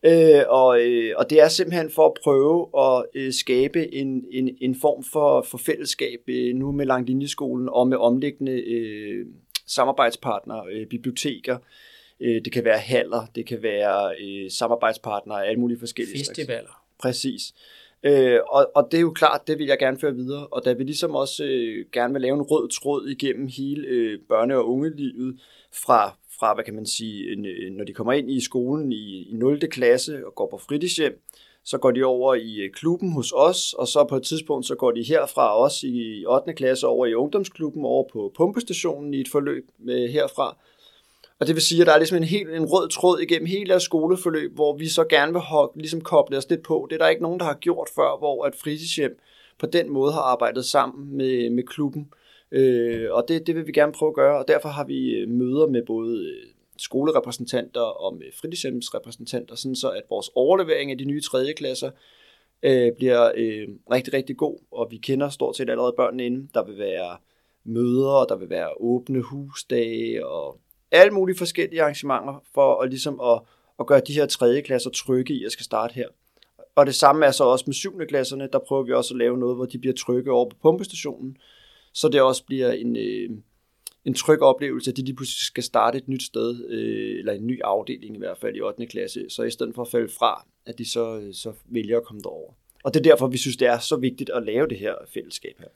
Øh, 0.04 0.42
og, 0.48 0.80
øh, 0.80 1.14
og 1.16 1.30
det 1.30 1.40
er 1.40 1.48
simpelthen 1.48 1.90
for 1.90 2.06
at 2.06 2.12
prøve 2.24 2.68
at 2.78 3.06
øh, 3.14 3.32
skabe 3.32 3.94
en, 3.94 4.24
en, 4.32 4.56
en 4.60 4.76
form 4.80 5.04
for, 5.12 5.42
for 5.42 5.58
fællesskab 5.58 6.20
øh, 6.28 6.54
nu 6.54 6.72
med 6.72 6.86
Langlinjeskolen 6.86 7.68
og 7.68 7.88
med 7.88 7.96
omliggende 7.96 8.52
øh, 8.52 9.26
samarbejdspartnere, 9.66 10.64
øh, 10.72 10.86
biblioteker, 10.86 11.58
øh, 12.20 12.44
det 12.44 12.52
kan 12.52 12.64
være 12.64 12.78
haller, 12.78 13.26
det 13.34 13.46
kan 13.46 13.62
være 13.62 14.14
øh, 14.20 14.50
samarbejdspartnere, 14.50 15.46
alle 15.46 15.60
mulige 15.60 15.78
forskellige 15.78 16.18
Festivaler. 16.18 16.60
Slags. 16.60 16.81
Præcis. 17.02 17.54
Øh, 18.02 18.40
og, 18.48 18.70
og 18.74 18.88
det 18.90 18.96
er 18.96 19.00
jo 19.00 19.10
klart, 19.10 19.46
det 19.46 19.58
vil 19.58 19.66
jeg 19.66 19.78
gerne 19.78 19.98
føre 19.98 20.14
videre. 20.14 20.46
Og 20.46 20.64
da 20.64 20.72
vi 20.72 20.84
ligesom 20.84 21.14
også 21.14 21.44
øh, 21.44 21.86
gerne 21.92 22.12
vil 22.12 22.22
lave 22.22 22.34
en 22.34 22.42
rød 22.42 22.68
tråd 22.68 23.08
igennem 23.08 23.48
hele 23.48 23.86
øh, 23.86 24.18
børne- 24.32 24.54
og 24.54 24.68
ungelivet, 24.68 25.40
fra, 25.72 26.16
fra, 26.38 26.54
hvad 26.54 26.64
kan 26.64 26.74
man 26.74 26.86
sige, 26.86 27.32
en, 27.32 27.46
øh, 27.46 27.72
når 27.72 27.84
de 27.84 27.92
kommer 27.92 28.12
ind 28.12 28.30
i 28.30 28.44
skolen 28.44 28.92
i, 28.92 29.22
i 29.22 29.34
0. 29.34 29.60
klasse 29.60 30.26
og 30.26 30.34
går 30.34 30.48
på 30.50 30.58
fritidshjem, 30.58 31.22
så 31.64 31.78
går 31.78 31.90
de 31.90 32.04
over 32.04 32.34
i 32.34 32.60
øh, 32.60 32.70
klubben 32.70 33.12
hos 33.12 33.32
os, 33.36 33.72
og 33.72 33.88
så 33.88 34.04
på 34.04 34.16
et 34.16 34.22
tidspunkt, 34.22 34.66
så 34.66 34.74
går 34.74 34.90
de 34.90 35.02
herfra 35.02 35.58
også 35.58 35.86
i 35.86 36.24
8. 36.26 36.52
klasse 36.52 36.86
over 36.86 37.06
i 37.06 37.14
ungdomsklubben, 37.14 37.84
over 37.84 38.04
på 38.12 38.32
pumpestationen 38.36 39.14
i 39.14 39.20
et 39.20 39.28
forløb 39.28 39.68
med 39.78 40.08
herfra. 40.08 40.56
Og 41.38 41.46
det 41.46 41.54
vil 41.54 41.62
sige, 41.62 41.80
at 41.80 41.86
der 41.86 41.92
er 41.92 41.98
ligesom 41.98 42.16
en, 42.16 42.24
helt, 42.24 42.50
en 42.50 42.64
rød 42.64 42.88
tråd 42.88 43.20
igennem 43.20 43.46
hele 43.46 43.66
deres 43.66 43.82
skoleforløb, 43.82 44.54
hvor 44.54 44.76
vi 44.76 44.88
så 44.88 45.04
gerne 45.04 45.32
vil 45.32 45.40
have, 45.40 45.68
ligesom 45.74 46.00
koble 46.00 46.36
os 46.36 46.50
lidt 46.50 46.62
på. 46.62 46.86
Det 46.90 46.94
er 46.94 46.98
der 46.98 47.08
ikke 47.08 47.22
nogen, 47.22 47.40
der 47.40 47.46
har 47.46 47.54
gjort 47.54 47.88
før, 47.94 48.18
hvor 48.18 48.44
at 48.44 48.56
fritidshjem 48.56 49.18
på 49.58 49.66
den 49.66 49.90
måde 49.90 50.12
har 50.12 50.20
arbejdet 50.20 50.64
sammen 50.64 51.16
med, 51.16 51.50
med 51.50 51.62
klubben. 51.62 52.12
Øh, 52.52 53.06
og 53.10 53.24
det, 53.28 53.46
det 53.46 53.54
vil 53.54 53.66
vi 53.66 53.72
gerne 53.72 53.92
prøve 53.92 54.10
at 54.10 54.14
gøre, 54.14 54.38
og 54.38 54.48
derfor 54.48 54.68
har 54.68 54.84
vi 54.84 55.10
øh, 55.10 55.28
møder 55.28 55.66
med 55.66 55.82
både 55.86 56.24
øh, 56.24 56.52
skolerepræsentanter 56.78 57.80
og 57.80 58.16
med 58.16 58.26
fritidshjemsrepræsentanter, 58.40 59.54
sådan 59.54 59.76
så 59.76 59.90
at 59.90 60.02
vores 60.10 60.30
overlevering 60.34 60.90
af 60.90 60.98
de 60.98 61.04
nye 61.04 61.20
tredje 61.20 61.52
klasser 61.52 61.90
øh, 62.62 62.92
bliver 62.96 63.32
øh, 63.36 63.68
rigtig, 63.92 64.14
rigtig 64.14 64.36
god, 64.36 64.58
og 64.70 64.88
vi 64.90 64.96
kender 64.96 65.28
stort 65.28 65.56
set 65.56 65.70
allerede 65.70 65.94
børnene 65.96 66.26
inden. 66.26 66.50
Der 66.54 66.64
vil 66.64 66.78
være 66.78 67.16
møder, 67.64 68.10
og 68.10 68.26
der 68.28 68.36
vil 68.36 68.50
være 68.50 68.68
åbne 68.80 69.20
husdage, 69.20 70.26
og 70.26 70.58
alle 70.92 71.12
mulige 71.12 71.38
forskellige 71.38 71.82
arrangementer 71.82 72.42
for 72.54 72.80
at, 72.80 72.90
ligesom 72.90 73.20
at, 73.20 73.40
at 73.80 73.86
gøre 73.86 74.00
de 74.06 74.12
her 74.12 74.26
tredje 74.26 74.60
klasser 74.60 74.90
trygge 74.90 75.34
i 75.34 75.44
at 75.44 75.52
skal 75.52 75.64
starte 75.64 75.94
her. 75.94 76.08
Og 76.74 76.86
det 76.86 76.94
samme 76.94 77.26
er 77.26 77.30
så 77.30 77.44
også 77.44 77.64
med 77.66 77.74
syvende 77.74 78.06
klasserne, 78.06 78.48
der 78.52 78.58
prøver 78.58 78.82
vi 78.82 78.92
også 78.92 79.14
at 79.14 79.18
lave 79.18 79.38
noget, 79.38 79.56
hvor 79.56 79.66
de 79.66 79.78
bliver 79.78 79.94
trygge 79.94 80.32
over 80.32 80.48
på 80.48 80.56
pumpestationen, 80.62 81.36
så 81.92 82.08
det 82.08 82.20
også 82.20 82.44
bliver 82.44 82.72
en, 82.72 82.96
øh, 82.96 83.30
en 84.04 84.14
tryg 84.14 84.42
oplevelse, 84.42 84.90
at 84.90 84.96
de 84.96 85.04
lige 85.04 85.16
pludselig 85.16 85.46
skal 85.46 85.62
starte 85.62 85.98
et 85.98 86.08
nyt 86.08 86.22
sted, 86.22 86.64
øh, 86.68 87.18
eller 87.18 87.32
en 87.32 87.46
ny 87.46 87.60
afdeling 87.64 88.14
i 88.14 88.18
hvert 88.18 88.38
fald 88.38 88.56
i 88.56 88.60
8. 88.60 88.86
klasse, 88.86 89.26
så 89.28 89.42
i 89.42 89.50
stedet 89.50 89.74
for 89.74 89.82
at 89.82 89.88
falde 89.88 90.08
fra, 90.08 90.46
at 90.66 90.78
de 90.78 90.90
så, 90.90 91.18
øh, 91.18 91.34
så 91.34 91.52
vælger 91.64 91.96
at 91.96 92.04
komme 92.04 92.22
derover. 92.22 92.52
Og 92.84 92.94
det 92.94 93.00
er 93.00 93.10
derfor, 93.10 93.26
vi 93.26 93.38
synes, 93.38 93.56
det 93.56 93.68
er 93.68 93.78
så 93.78 93.96
vigtigt 93.96 94.30
at 94.30 94.42
lave 94.42 94.68
det 94.68 94.78
her 94.78 94.94
fællesskab 95.14 95.58
her. 95.58 95.68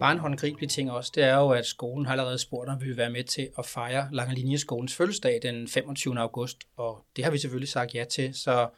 Bare 0.00 0.12
en 0.12 0.18
håndgribelig 0.18 0.70
ting 0.70 0.90
også, 0.90 1.12
det 1.14 1.24
er 1.24 1.36
jo, 1.36 1.50
at 1.50 1.66
skolen 1.66 2.06
har 2.06 2.12
allerede 2.12 2.38
spurgt, 2.38 2.70
om 2.70 2.80
vi 2.80 2.86
vil 2.86 2.96
være 2.96 3.10
med 3.10 3.24
til 3.24 3.48
at 3.58 3.66
fejre 3.66 4.08
Langelinjeskolens 4.12 4.94
fødselsdag 4.94 5.38
den 5.42 5.68
25. 5.68 6.18
august, 6.20 6.58
og 6.76 7.04
det 7.16 7.24
har 7.24 7.30
vi 7.30 7.38
selvfølgelig 7.38 7.68
sagt 7.68 7.94
ja 7.94 8.04
til, 8.04 8.34
så 8.34 8.68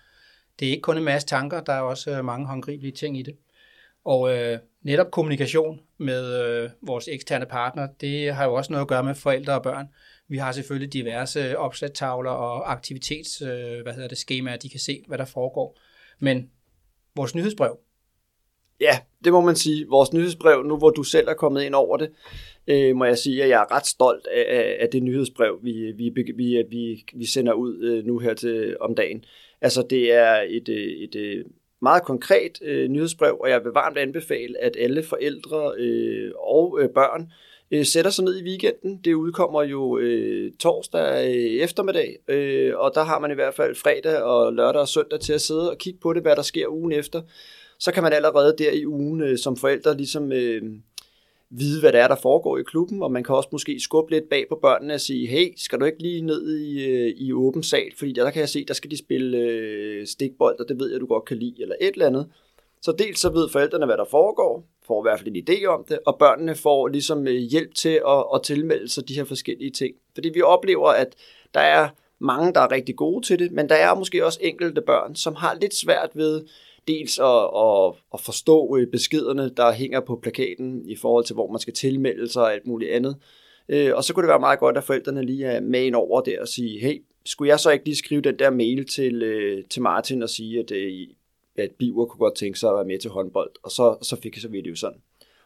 det 0.58 0.68
er 0.68 0.70
ikke 0.70 0.82
kun 0.82 0.98
en 0.98 1.04
masse 1.04 1.28
tanker, 1.28 1.60
der 1.60 1.72
er 1.72 1.80
også 1.80 2.10
øh, 2.10 2.24
mange 2.24 2.46
håndgribelige 2.46 2.92
ting 2.92 3.18
i 3.18 3.22
det. 3.22 3.36
Og 4.04 4.36
øh, 4.36 4.58
netop 4.82 5.10
kommunikation 5.10 5.80
med 5.98 6.44
øh, 6.44 6.70
vores 6.82 7.08
eksterne 7.08 7.46
partner, 7.46 7.88
det 8.00 8.34
har 8.34 8.44
jo 8.44 8.54
også 8.54 8.72
noget 8.72 8.82
at 8.82 8.88
gøre 8.88 9.04
med 9.04 9.14
forældre 9.14 9.54
og 9.54 9.62
børn. 9.62 9.88
Vi 10.28 10.38
har 10.38 10.52
selvfølgelig 10.52 10.92
diverse 10.92 11.40
øh, 11.40 11.54
opsættavler 11.54 12.30
og 12.30 12.72
aktivitets, 12.72 13.42
øh, 13.42 13.82
hvad 13.82 13.92
hedder 13.92 14.08
det, 14.08 14.18
skemaer, 14.18 14.56
de 14.56 14.70
kan 14.70 14.80
se, 14.80 15.04
hvad 15.06 15.18
der 15.18 15.24
foregår. 15.24 15.78
Men 16.18 16.50
vores 17.16 17.34
nyhedsbrev, 17.34 17.78
Ja, 18.80 18.98
det 19.24 19.32
må 19.32 19.40
man 19.40 19.56
sige. 19.56 19.86
Vores 19.88 20.12
nyhedsbrev, 20.12 20.62
nu 20.62 20.76
hvor 20.76 20.90
du 20.90 21.02
selv 21.02 21.28
er 21.28 21.34
kommet 21.34 21.62
ind 21.62 21.74
over 21.74 21.96
det, 21.96 22.10
øh, 22.68 22.96
må 22.96 23.04
jeg 23.04 23.18
sige, 23.18 23.42
at 23.42 23.48
jeg 23.48 23.60
er 23.60 23.74
ret 23.76 23.86
stolt 23.86 24.26
af, 24.26 24.76
af 24.80 24.88
det 24.88 25.02
nyhedsbrev, 25.02 25.58
vi, 25.62 25.92
vi, 25.96 26.12
vi, 26.36 26.62
vi, 26.70 27.04
vi 27.14 27.26
sender 27.26 27.52
ud 27.52 27.82
øh, 27.82 28.04
nu 28.04 28.18
her 28.18 28.34
til 28.34 28.76
om 28.80 28.94
dagen. 28.94 29.24
Altså, 29.60 29.86
det 29.90 30.12
er 30.12 30.44
et, 30.48 30.68
øh, 30.68 30.76
et, 30.76 31.14
et 31.14 31.44
meget 31.82 32.02
konkret 32.02 32.58
øh, 32.62 32.88
nyhedsbrev, 32.88 33.36
og 33.40 33.50
jeg 33.50 33.64
vil 33.64 33.72
varmt 33.72 33.98
anbefale, 33.98 34.62
at 34.62 34.76
alle 34.78 35.02
forældre 35.02 35.72
øh, 35.78 36.32
og 36.38 36.78
øh, 36.82 36.88
børn 36.88 37.32
øh, 37.70 37.84
sætter 37.84 38.10
sig 38.10 38.24
ned 38.24 38.40
i 38.40 38.44
weekenden. 38.44 39.00
Det 39.04 39.14
udkommer 39.14 39.62
jo 39.62 39.98
øh, 39.98 40.52
torsdag 40.60 41.28
øh, 41.28 41.62
eftermiddag, 41.62 42.16
øh, 42.28 42.72
og 42.76 42.92
der 42.94 43.02
har 43.02 43.18
man 43.18 43.30
i 43.30 43.34
hvert 43.34 43.54
fald 43.54 43.74
fredag 43.74 44.22
og 44.22 44.52
lørdag 44.52 44.80
og 44.80 44.88
søndag 44.88 45.20
til 45.20 45.32
at 45.32 45.40
sidde 45.40 45.70
og 45.70 45.78
kigge 45.78 46.00
på 46.00 46.12
det, 46.12 46.22
hvad 46.22 46.36
der 46.36 46.42
sker 46.42 46.68
ugen 46.68 46.92
efter 46.92 47.22
så 47.78 47.92
kan 47.92 48.02
man 48.02 48.12
allerede 48.12 48.54
der 48.58 48.70
i 48.70 48.86
ugen 48.86 49.20
øh, 49.20 49.38
som 49.38 49.56
forældre 49.56 49.96
ligesom 49.96 50.32
øh, 50.32 50.62
vide, 51.50 51.80
hvad 51.80 51.92
der 51.92 52.02
er, 52.02 52.08
der 52.08 52.16
foregår 52.16 52.58
i 52.58 52.62
klubben, 52.62 53.02
og 53.02 53.12
man 53.12 53.24
kan 53.24 53.34
også 53.34 53.48
måske 53.52 53.80
skubbe 53.80 54.10
lidt 54.10 54.28
bag 54.28 54.46
på 54.48 54.58
børnene 54.62 54.94
og 54.94 55.00
sige, 55.00 55.26
hey, 55.26 55.54
skal 55.56 55.80
du 55.80 55.84
ikke 55.84 56.02
lige 56.02 56.20
ned 56.20 56.58
i, 56.58 56.86
øh, 56.86 57.14
i 57.16 57.32
åben 57.32 57.62
sal, 57.62 57.90
fordi 57.98 58.12
der, 58.12 58.24
der 58.24 58.30
kan 58.30 58.40
jeg 58.40 58.48
se, 58.48 58.64
der 58.64 58.74
skal 58.74 58.90
de 58.90 58.98
spille 58.98 59.38
øh, 59.38 60.06
stikbold, 60.06 60.60
og 60.60 60.68
det 60.68 60.78
ved 60.78 60.90
jeg, 60.90 61.00
du 61.00 61.06
godt 61.06 61.24
kan 61.24 61.36
lide, 61.36 61.62
eller 61.62 61.74
et 61.80 61.92
eller 61.92 62.06
andet. 62.06 62.28
Så 62.82 62.92
dels 62.92 63.20
så 63.20 63.30
ved 63.30 63.48
forældrene, 63.48 63.86
hvad 63.86 63.96
der 63.96 64.04
foregår, 64.10 64.64
får 64.86 65.02
i 65.02 65.04
hvert 65.04 65.20
fald 65.20 65.36
en 65.36 65.44
idé 65.48 65.66
om 65.66 65.84
det, 65.88 65.98
og 66.06 66.16
børnene 66.18 66.54
får 66.54 66.88
ligesom 66.88 67.28
øh, 67.28 67.34
hjælp 67.34 67.74
til 67.74 68.00
at, 68.08 68.24
at 68.34 68.42
tilmelde 68.42 68.88
sig 68.88 69.08
de 69.08 69.14
her 69.14 69.24
forskellige 69.24 69.70
ting. 69.70 69.94
Fordi 70.14 70.28
vi 70.28 70.42
oplever, 70.42 70.88
at 70.88 71.14
der 71.54 71.60
er 71.60 71.88
mange, 72.18 72.52
der 72.52 72.60
er 72.60 72.70
rigtig 72.70 72.96
gode 72.96 73.26
til 73.26 73.38
det, 73.38 73.52
men 73.52 73.68
der 73.68 73.74
er 73.74 73.94
måske 73.94 74.26
også 74.26 74.38
enkelte 74.42 74.80
børn, 74.80 75.16
som 75.16 75.34
har 75.34 75.58
lidt 75.60 75.74
svært 75.74 76.10
ved 76.14 76.44
dels 76.88 77.18
at, 77.18 77.42
at, 77.56 77.94
at 78.14 78.20
forstå 78.20 78.76
øh, 78.76 78.86
beskederne, 78.86 79.50
der 79.56 79.72
hænger 79.72 80.00
på 80.00 80.18
plakaten 80.22 80.88
i 80.88 80.96
forhold 80.96 81.24
til, 81.24 81.34
hvor 81.34 81.50
man 81.50 81.60
skal 81.60 81.74
tilmelde 81.74 82.28
sig 82.28 82.42
og 82.42 82.52
alt 82.52 82.66
muligt 82.66 82.90
andet. 82.90 83.16
Øh, 83.68 83.94
og 83.94 84.04
så 84.04 84.14
kunne 84.14 84.22
det 84.22 84.28
være 84.30 84.40
meget 84.40 84.58
godt, 84.58 84.76
at 84.76 84.84
forældrene 84.84 85.22
lige 85.22 85.44
er 85.44 85.60
med 85.60 85.84
ind 85.84 85.94
over 85.94 86.20
der 86.20 86.40
og 86.40 86.48
sige, 86.48 86.80
hey, 86.80 87.02
skulle 87.26 87.48
jeg 87.48 87.60
så 87.60 87.70
ikke 87.70 87.84
lige 87.84 87.96
skrive 87.96 88.20
den 88.20 88.38
der 88.38 88.50
mail 88.50 88.86
til, 88.86 89.22
øh, 89.22 89.64
til 89.70 89.82
Martin 89.82 90.22
og 90.22 90.30
sige, 90.30 90.58
at, 90.58 90.72
at 91.56 91.70
Biver 91.78 92.06
kunne 92.06 92.18
godt 92.18 92.36
tænke 92.36 92.58
sig 92.58 92.70
at 92.70 92.76
være 92.76 92.84
med 92.84 92.98
til 92.98 93.10
håndbold, 93.10 93.50
og 93.62 93.70
så, 93.70 93.96
så 94.02 94.16
fik 94.22 94.34
jeg 94.34 94.42
så 94.42 94.48
video 94.48 94.74
sådan. 94.74 94.98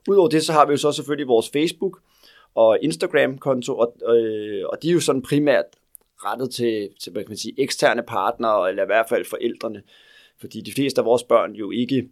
Udover 0.09 0.29
det, 0.29 0.43
så 0.43 0.53
har 0.53 0.67
vi 0.67 0.71
jo 0.71 0.77
så 0.77 0.93
selvfølgelig 0.93 1.29
vores 1.29 1.51
Facebook 1.51 2.01
og 2.55 2.79
Instagram-konto, 2.83 3.79
og, 3.79 3.97
og 4.73 4.83
de 4.83 4.89
er 4.89 4.93
jo 4.93 5.01
sådan 5.01 5.23
primært 5.23 5.65
rettet 6.25 6.51
til, 6.51 6.89
til 7.01 7.13
hvad 7.13 7.23
kan 7.23 7.31
man 7.31 7.37
sige, 7.37 7.55
eksterne 7.59 8.03
partnere, 8.03 8.69
eller 8.69 8.83
i 8.83 8.87
hvert 8.87 9.09
fald 9.09 9.25
forældrene. 9.25 9.83
Fordi 10.43 10.61
de 10.61 10.73
fleste 10.73 11.01
af 11.01 11.05
vores 11.05 11.23
børn 11.23 11.53
jo 11.53 11.71
ikke, 11.71 12.09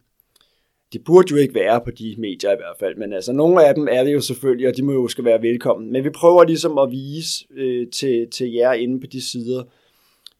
de 0.93 0.99
burde 0.99 1.27
jo 1.31 1.37
ikke 1.37 1.55
være 1.55 1.81
på 1.85 1.91
de 1.91 2.15
medier 2.19 2.53
i 2.53 2.57
hvert 2.57 2.77
fald, 2.79 2.97
men 2.97 3.13
altså 3.13 3.33
nogle 3.33 3.67
af 3.67 3.75
dem 3.75 3.89
er 3.91 4.05
det 4.05 4.13
jo 4.13 4.21
selvfølgelig, 4.21 4.69
og 4.69 4.77
de 4.77 4.83
må 4.83 4.93
jo 4.93 5.09
skal 5.09 5.25
være 5.25 5.43
velkommen. 5.43 5.93
Men 5.93 6.05
vi 6.05 6.11
prøver 6.11 6.45
ligesom 6.45 6.79
at 6.79 6.91
vise 6.91 7.45
øh, 7.51 7.87
til, 7.91 8.31
til 8.31 8.53
jer 8.53 8.73
inde 8.73 9.01
på 9.01 9.07
de 9.07 9.21
sider, 9.31 9.63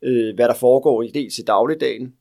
øh, 0.03 0.35
hvad 0.35 0.49
der 0.49 0.55
foregår 0.55 1.03
i 1.03 1.09
dels 1.09 1.39
i 1.39 1.43
dagligdagen, 1.43 2.15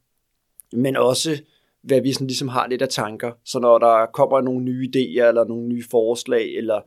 men 0.74 0.96
også 0.96 1.42
hvad 1.82 2.02
vi 2.02 2.14
sådan 2.14 2.28
ligesom 2.28 2.48
har 2.48 2.68
lidt 2.68 2.82
af 2.82 2.90
tanker. 2.90 3.32
Så 3.46 3.60
når 3.60 3.78
der 3.78 4.06
kommer 4.14 4.42
nogle 4.42 4.66
nye 4.66 4.90
idéer, 4.96 5.28
eller 5.28 5.46
nogle 5.46 5.68
nye 5.68 5.84
forslag, 5.92 6.56
eller 6.56 6.82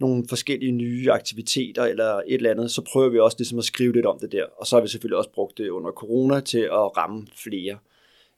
nogle 0.00 0.24
forskellige 0.28 0.72
nye 0.72 1.10
aktiviteter 1.10 1.84
eller 1.84 2.14
et 2.14 2.22
eller 2.34 2.50
andet, 2.50 2.70
så 2.70 2.82
prøver 2.92 3.08
vi 3.08 3.18
også 3.18 3.36
ligesom 3.38 3.58
at 3.58 3.64
skrive 3.64 3.92
lidt 3.92 4.06
om 4.06 4.18
det 4.18 4.32
der. 4.32 4.44
Og 4.56 4.66
så 4.66 4.76
har 4.76 4.82
vi 4.82 4.88
selvfølgelig 4.88 5.18
også 5.18 5.30
brugt 5.30 5.58
det 5.58 5.68
under 5.68 5.90
corona 5.90 6.40
til 6.40 6.58
at 6.58 6.96
ramme 6.96 7.26
flere. 7.44 7.78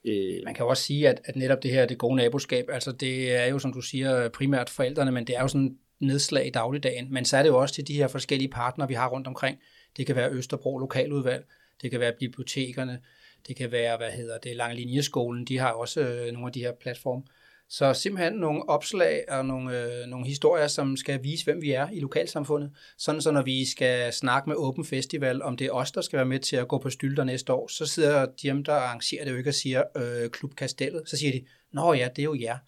Øh, 0.04 0.40
Man 0.44 0.54
kan 0.54 0.66
også 0.66 0.82
sige, 0.82 1.08
at, 1.08 1.20
at 1.25 1.37
netop 1.37 1.62
det 1.62 1.70
her, 1.70 1.87
det 1.87 1.99
gode 1.99 2.16
naboskab, 2.16 2.64
altså 2.73 2.92
det 2.92 3.37
er 3.37 3.46
jo, 3.46 3.58
som 3.58 3.73
du 3.73 3.80
siger, 3.80 4.28
primært 4.28 4.70
forældrene, 4.70 5.12
men 5.12 5.26
det 5.26 5.37
er 5.37 5.40
jo 5.40 5.49
sådan 5.49 5.78
nedslag 6.00 6.46
i 6.46 6.50
dagligdagen. 6.50 7.12
Men 7.12 7.25
så 7.25 7.37
er 7.37 7.42
det 7.42 7.49
jo 7.49 7.61
også 7.61 7.75
til 7.75 7.88
de 7.88 7.94
her 7.94 8.08
forskellige 8.08 8.49
partnere, 8.49 8.88
vi 8.88 8.94
har 8.94 9.08
rundt 9.08 9.26
omkring. 9.26 9.58
Det 9.96 10.06
kan 10.06 10.16
være 10.16 10.30
Østerbro 10.30 10.78
Lokaludvalg, 10.78 11.44
det 11.82 11.90
kan 11.90 12.00
være 12.00 12.12
bibliotekerne, 12.20 13.00
det 13.49 13.56
kan 13.56 13.73
være, 13.73 13.96
hvad 13.96 14.11
hedder 14.11 14.38
det, 14.38 14.56
Langlinjeskolen, 14.56 15.44
de 15.44 15.58
har 15.58 15.70
også 15.70 16.00
øh, 16.00 16.32
nogle 16.32 16.46
af 16.46 16.52
de 16.52 16.61
her 16.61 16.73
platforme. 16.73 17.23
Så 17.68 17.94
simpelthen 17.94 18.33
nogle 18.33 18.68
opslag 18.68 19.25
og 19.28 19.47
nogle, 19.47 19.83
øh, 19.83 20.06
nogle 20.06 20.26
historier, 20.26 20.66
som 20.66 20.97
skal 20.97 21.23
vise, 21.23 21.44
hvem 21.44 21.62
vi 21.62 21.71
er 21.71 21.88
i 21.90 22.00
lokalsamfundet. 22.00 22.71
Sådan 22.99 23.21
så 23.21 23.30
når 23.30 23.42
vi 23.42 23.64
skal 23.64 24.12
snakke 24.12 24.49
med 24.49 24.56
Åben 24.56 24.85
Festival, 24.85 25.42
om 25.42 25.56
det 25.56 25.66
er 25.66 25.71
os, 25.71 25.92
der 25.92 26.00
skal 26.00 26.16
være 26.16 26.26
med 26.26 26.38
til 26.38 26.56
at 26.56 26.68
gå 26.68 26.78
på 26.78 26.90
stylter 26.90 27.25
næste 27.25 27.52
år, 27.52 27.68
så 27.68 27.87
sidder 27.87 28.26
de, 28.42 28.64
der 28.64 28.75
arrangerer 28.75 29.25
det 29.25 29.33
jo 29.33 29.37
ikke 29.37 29.50
og 29.50 29.54
siger 29.54 29.83
øh, 29.97 30.30
Klub 30.30 30.54
Kastellet. 30.54 31.02
Så 31.06 31.16
siger 31.16 31.33
de, 31.33 31.44
nå 31.73 31.92
ja, 31.92 32.09
det 32.16 32.23
er 32.23 32.25
jo 32.25 32.37
jer. 32.40 32.59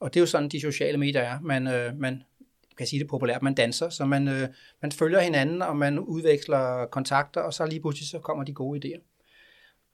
Og 0.00 0.14
det 0.14 0.20
er 0.20 0.22
jo 0.22 0.26
sådan, 0.26 0.48
de 0.48 0.60
sociale 0.60 0.98
medier 0.98 1.20
er. 1.20 1.40
Man, 1.40 1.66
øh, 1.66 1.98
man 1.98 2.22
kan 2.78 2.86
sige 2.86 3.00
det 3.00 3.08
populært, 3.08 3.42
man 3.42 3.54
danser, 3.54 3.88
så 3.88 4.04
man, 4.04 4.28
øh, 4.28 4.48
man 4.82 4.92
følger 4.92 5.20
hinanden, 5.20 5.62
og 5.62 5.76
man 5.76 5.98
udveksler 5.98 6.86
kontakter, 6.86 7.40
og 7.40 7.54
så 7.54 7.66
lige 7.66 7.80
pludselig 7.80 8.08
så 8.08 8.18
kommer 8.18 8.44
de 8.44 8.52
gode 8.52 8.80
idéer. 8.84 9.00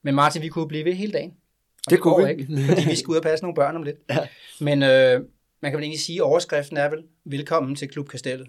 Men 0.02 0.14
Martin, 0.14 0.42
vi 0.42 0.48
kunne 0.48 0.68
blive 0.68 0.84
ved 0.84 0.94
hele 0.94 1.12
dagen. 1.12 1.36
Og 1.86 1.90
det, 1.90 1.96
det 1.96 2.00
kunne 2.00 2.24
vi. 2.24 2.30
ikke, 2.30 2.46
fordi 2.68 2.88
vi 2.88 2.96
skal 2.96 3.10
ud 3.10 3.16
og 3.16 3.22
passe 3.22 3.44
nogle 3.44 3.54
børn 3.54 3.76
om 3.76 3.82
lidt. 3.82 3.96
Ja. 4.10 4.28
Men 4.60 4.82
øh, 4.82 5.20
man 5.60 5.70
kan 5.70 5.78
vel 5.78 5.84
egentlig 5.84 6.00
sige, 6.00 6.16
at 6.16 6.22
overskriften 6.22 6.76
er 6.76 6.90
vel, 6.90 7.04
velkommen 7.24 7.76
til 7.76 7.88
Klub 7.88 8.08
Kastellet. 8.08 8.46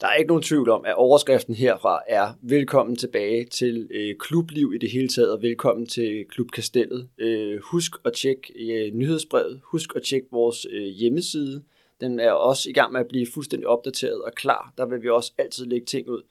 Der 0.00 0.06
er 0.06 0.14
ikke 0.14 0.28
nogen 0.28 0.42
tvivl 0.42 0.70
om, 0.70 0.84
at 0.84 0.94
overskriften 0.94 1.54
herfra 1.54 2.02
er 2.08 2.32
velkommen 2.42 2.96
tilbage 2.96 3.44
til 3.44 3.88
øh, 3.90 4.14
klubliv 4.18 4.72
i 4.74 4.78
det 4.78 4.90
hele 4.90 5.08
taget, 5.08 5.32
og 5.32 5.42
velkommen 5.42 5.86
til 5.86 6.24
Klub 6.30 6.50
Kastellet. 6.50 7.08
Øh, 7.18 7.60
husk 7.62 7.92
at 8.04 8.12
tjekke 8.12 8.52
øh, 8.56 8.94
nyhedsbrevet, 8.94 9.60
husk 9.64 9.90
at 9.96 10.02
tjekke 10.02 10.28
vores 10.32 10.66
øh, 10.70 10.86
hjemmeside. 10.86 11.62
Den 12.00 12.20
er 12.20 12.32
også 12.32 12.70
i 12.70 12.72
gang 12.72 12.92
med 12.92 13.00
at 13.00 13.08
blive 13.08 13.26
fuldstændig 13.34 13.68
opdateret 13.68 14.22
og 14.22 14.32
klar. 14.34 14.72
Der 14.78 14.86
vil 14.86 15.02
vi 15.02 15.08
også 15.08 15.32
altid 15.38 15.66
lægge 15.66 15.86
ting 15.86 16.08
ud. 16.08 16.22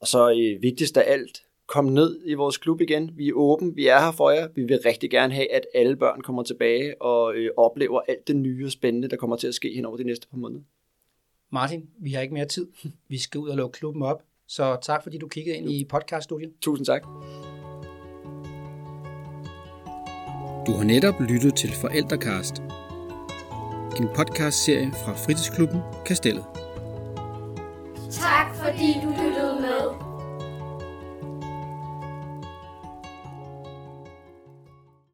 Og 0.00 0.06
så 0.06 0.30
øh, 0.30 0.62
vigtigst 0.62 0.96
af 0.96 1.12
alt, 1.12 1.42
kom 1.70 1.84
ned 1.84 2.20
i 2.24 2.34
vores 2.34 2.58
klub 2.58 2.80
igen. 2.80 3.10
Vi 3.16 3.28
er 3.28 3.32
åben, 3.34 3.76
vi 3.76 3.86
er 3.86 4.00
her 4.00 4.12
for 4.12 4.30
jer. 4.30 4.48
Vi 4.54 4.62
vil 4.62 4.78
rigtig 4.84 5.10
gerne 5.10 5.34
have, 5.34 5.52
at 5.52 5.66
alle 5.74 5.96
børn 5.96 6.20
kommer 6.20 6.42
tilbage 6.42 7.02
og 7.02 7.34
øh, 7.34 7.50
oplever 7.56 8.00
alt 8.08 8.28
det 8.28 8.36
nye 8.36 8.66
og 8.66 8.72
spændende, 8.72 9.08
der 9.08 9.16
kommer 9.16 9.36
til 9.36 9.48
at 9.48 9.54
ske 9.54 9.72
hen 9.74 9.84
over 9.84 9.96
de 9.96 10.04
næste 10.04 10.28
par 10.28 10.36
måneder. 10.36 10.62
Martin, 11.52 11.88
vi 11.98 12.10
har 12.12 12.20
ikke 12.20 12.34
mere 12.34 12.46
tid. 12.46 12.68
Vi 13.08 13.18
skal 13.18 13.38
ud 13.40 13.48
og 13.48 13.56
lukke 13.56 13.78
klubben 13.78 14.02
op. 14.02 14.22
Så 14.46 14.76
tak, 14.82 15.02
fordi 15.02 15.18
du 15.18 15.28
kiggede 15.28 15.56
ind 15.56 15.70
i 15.70 15.84
podcaststudiet. 15.84 16.52
Tusind 16.60 16.86
tak. 16.86 17.02
Du 20.66 20.72
har 20.72 20.84
netop 20.84 21.14
lyttet 21.20 21.54
til 21.54 21.70
Forældrekast. 21.80 22.62
En 24.00 24.08
podcastserie 24.14 24.92
fra 24.92 25.12
fritidsklubben 25.12 25.80
Kastellet. 26.06 26.44
Tak 28.10 28.56
fordi 28.56 28.94
du 29.04 29.19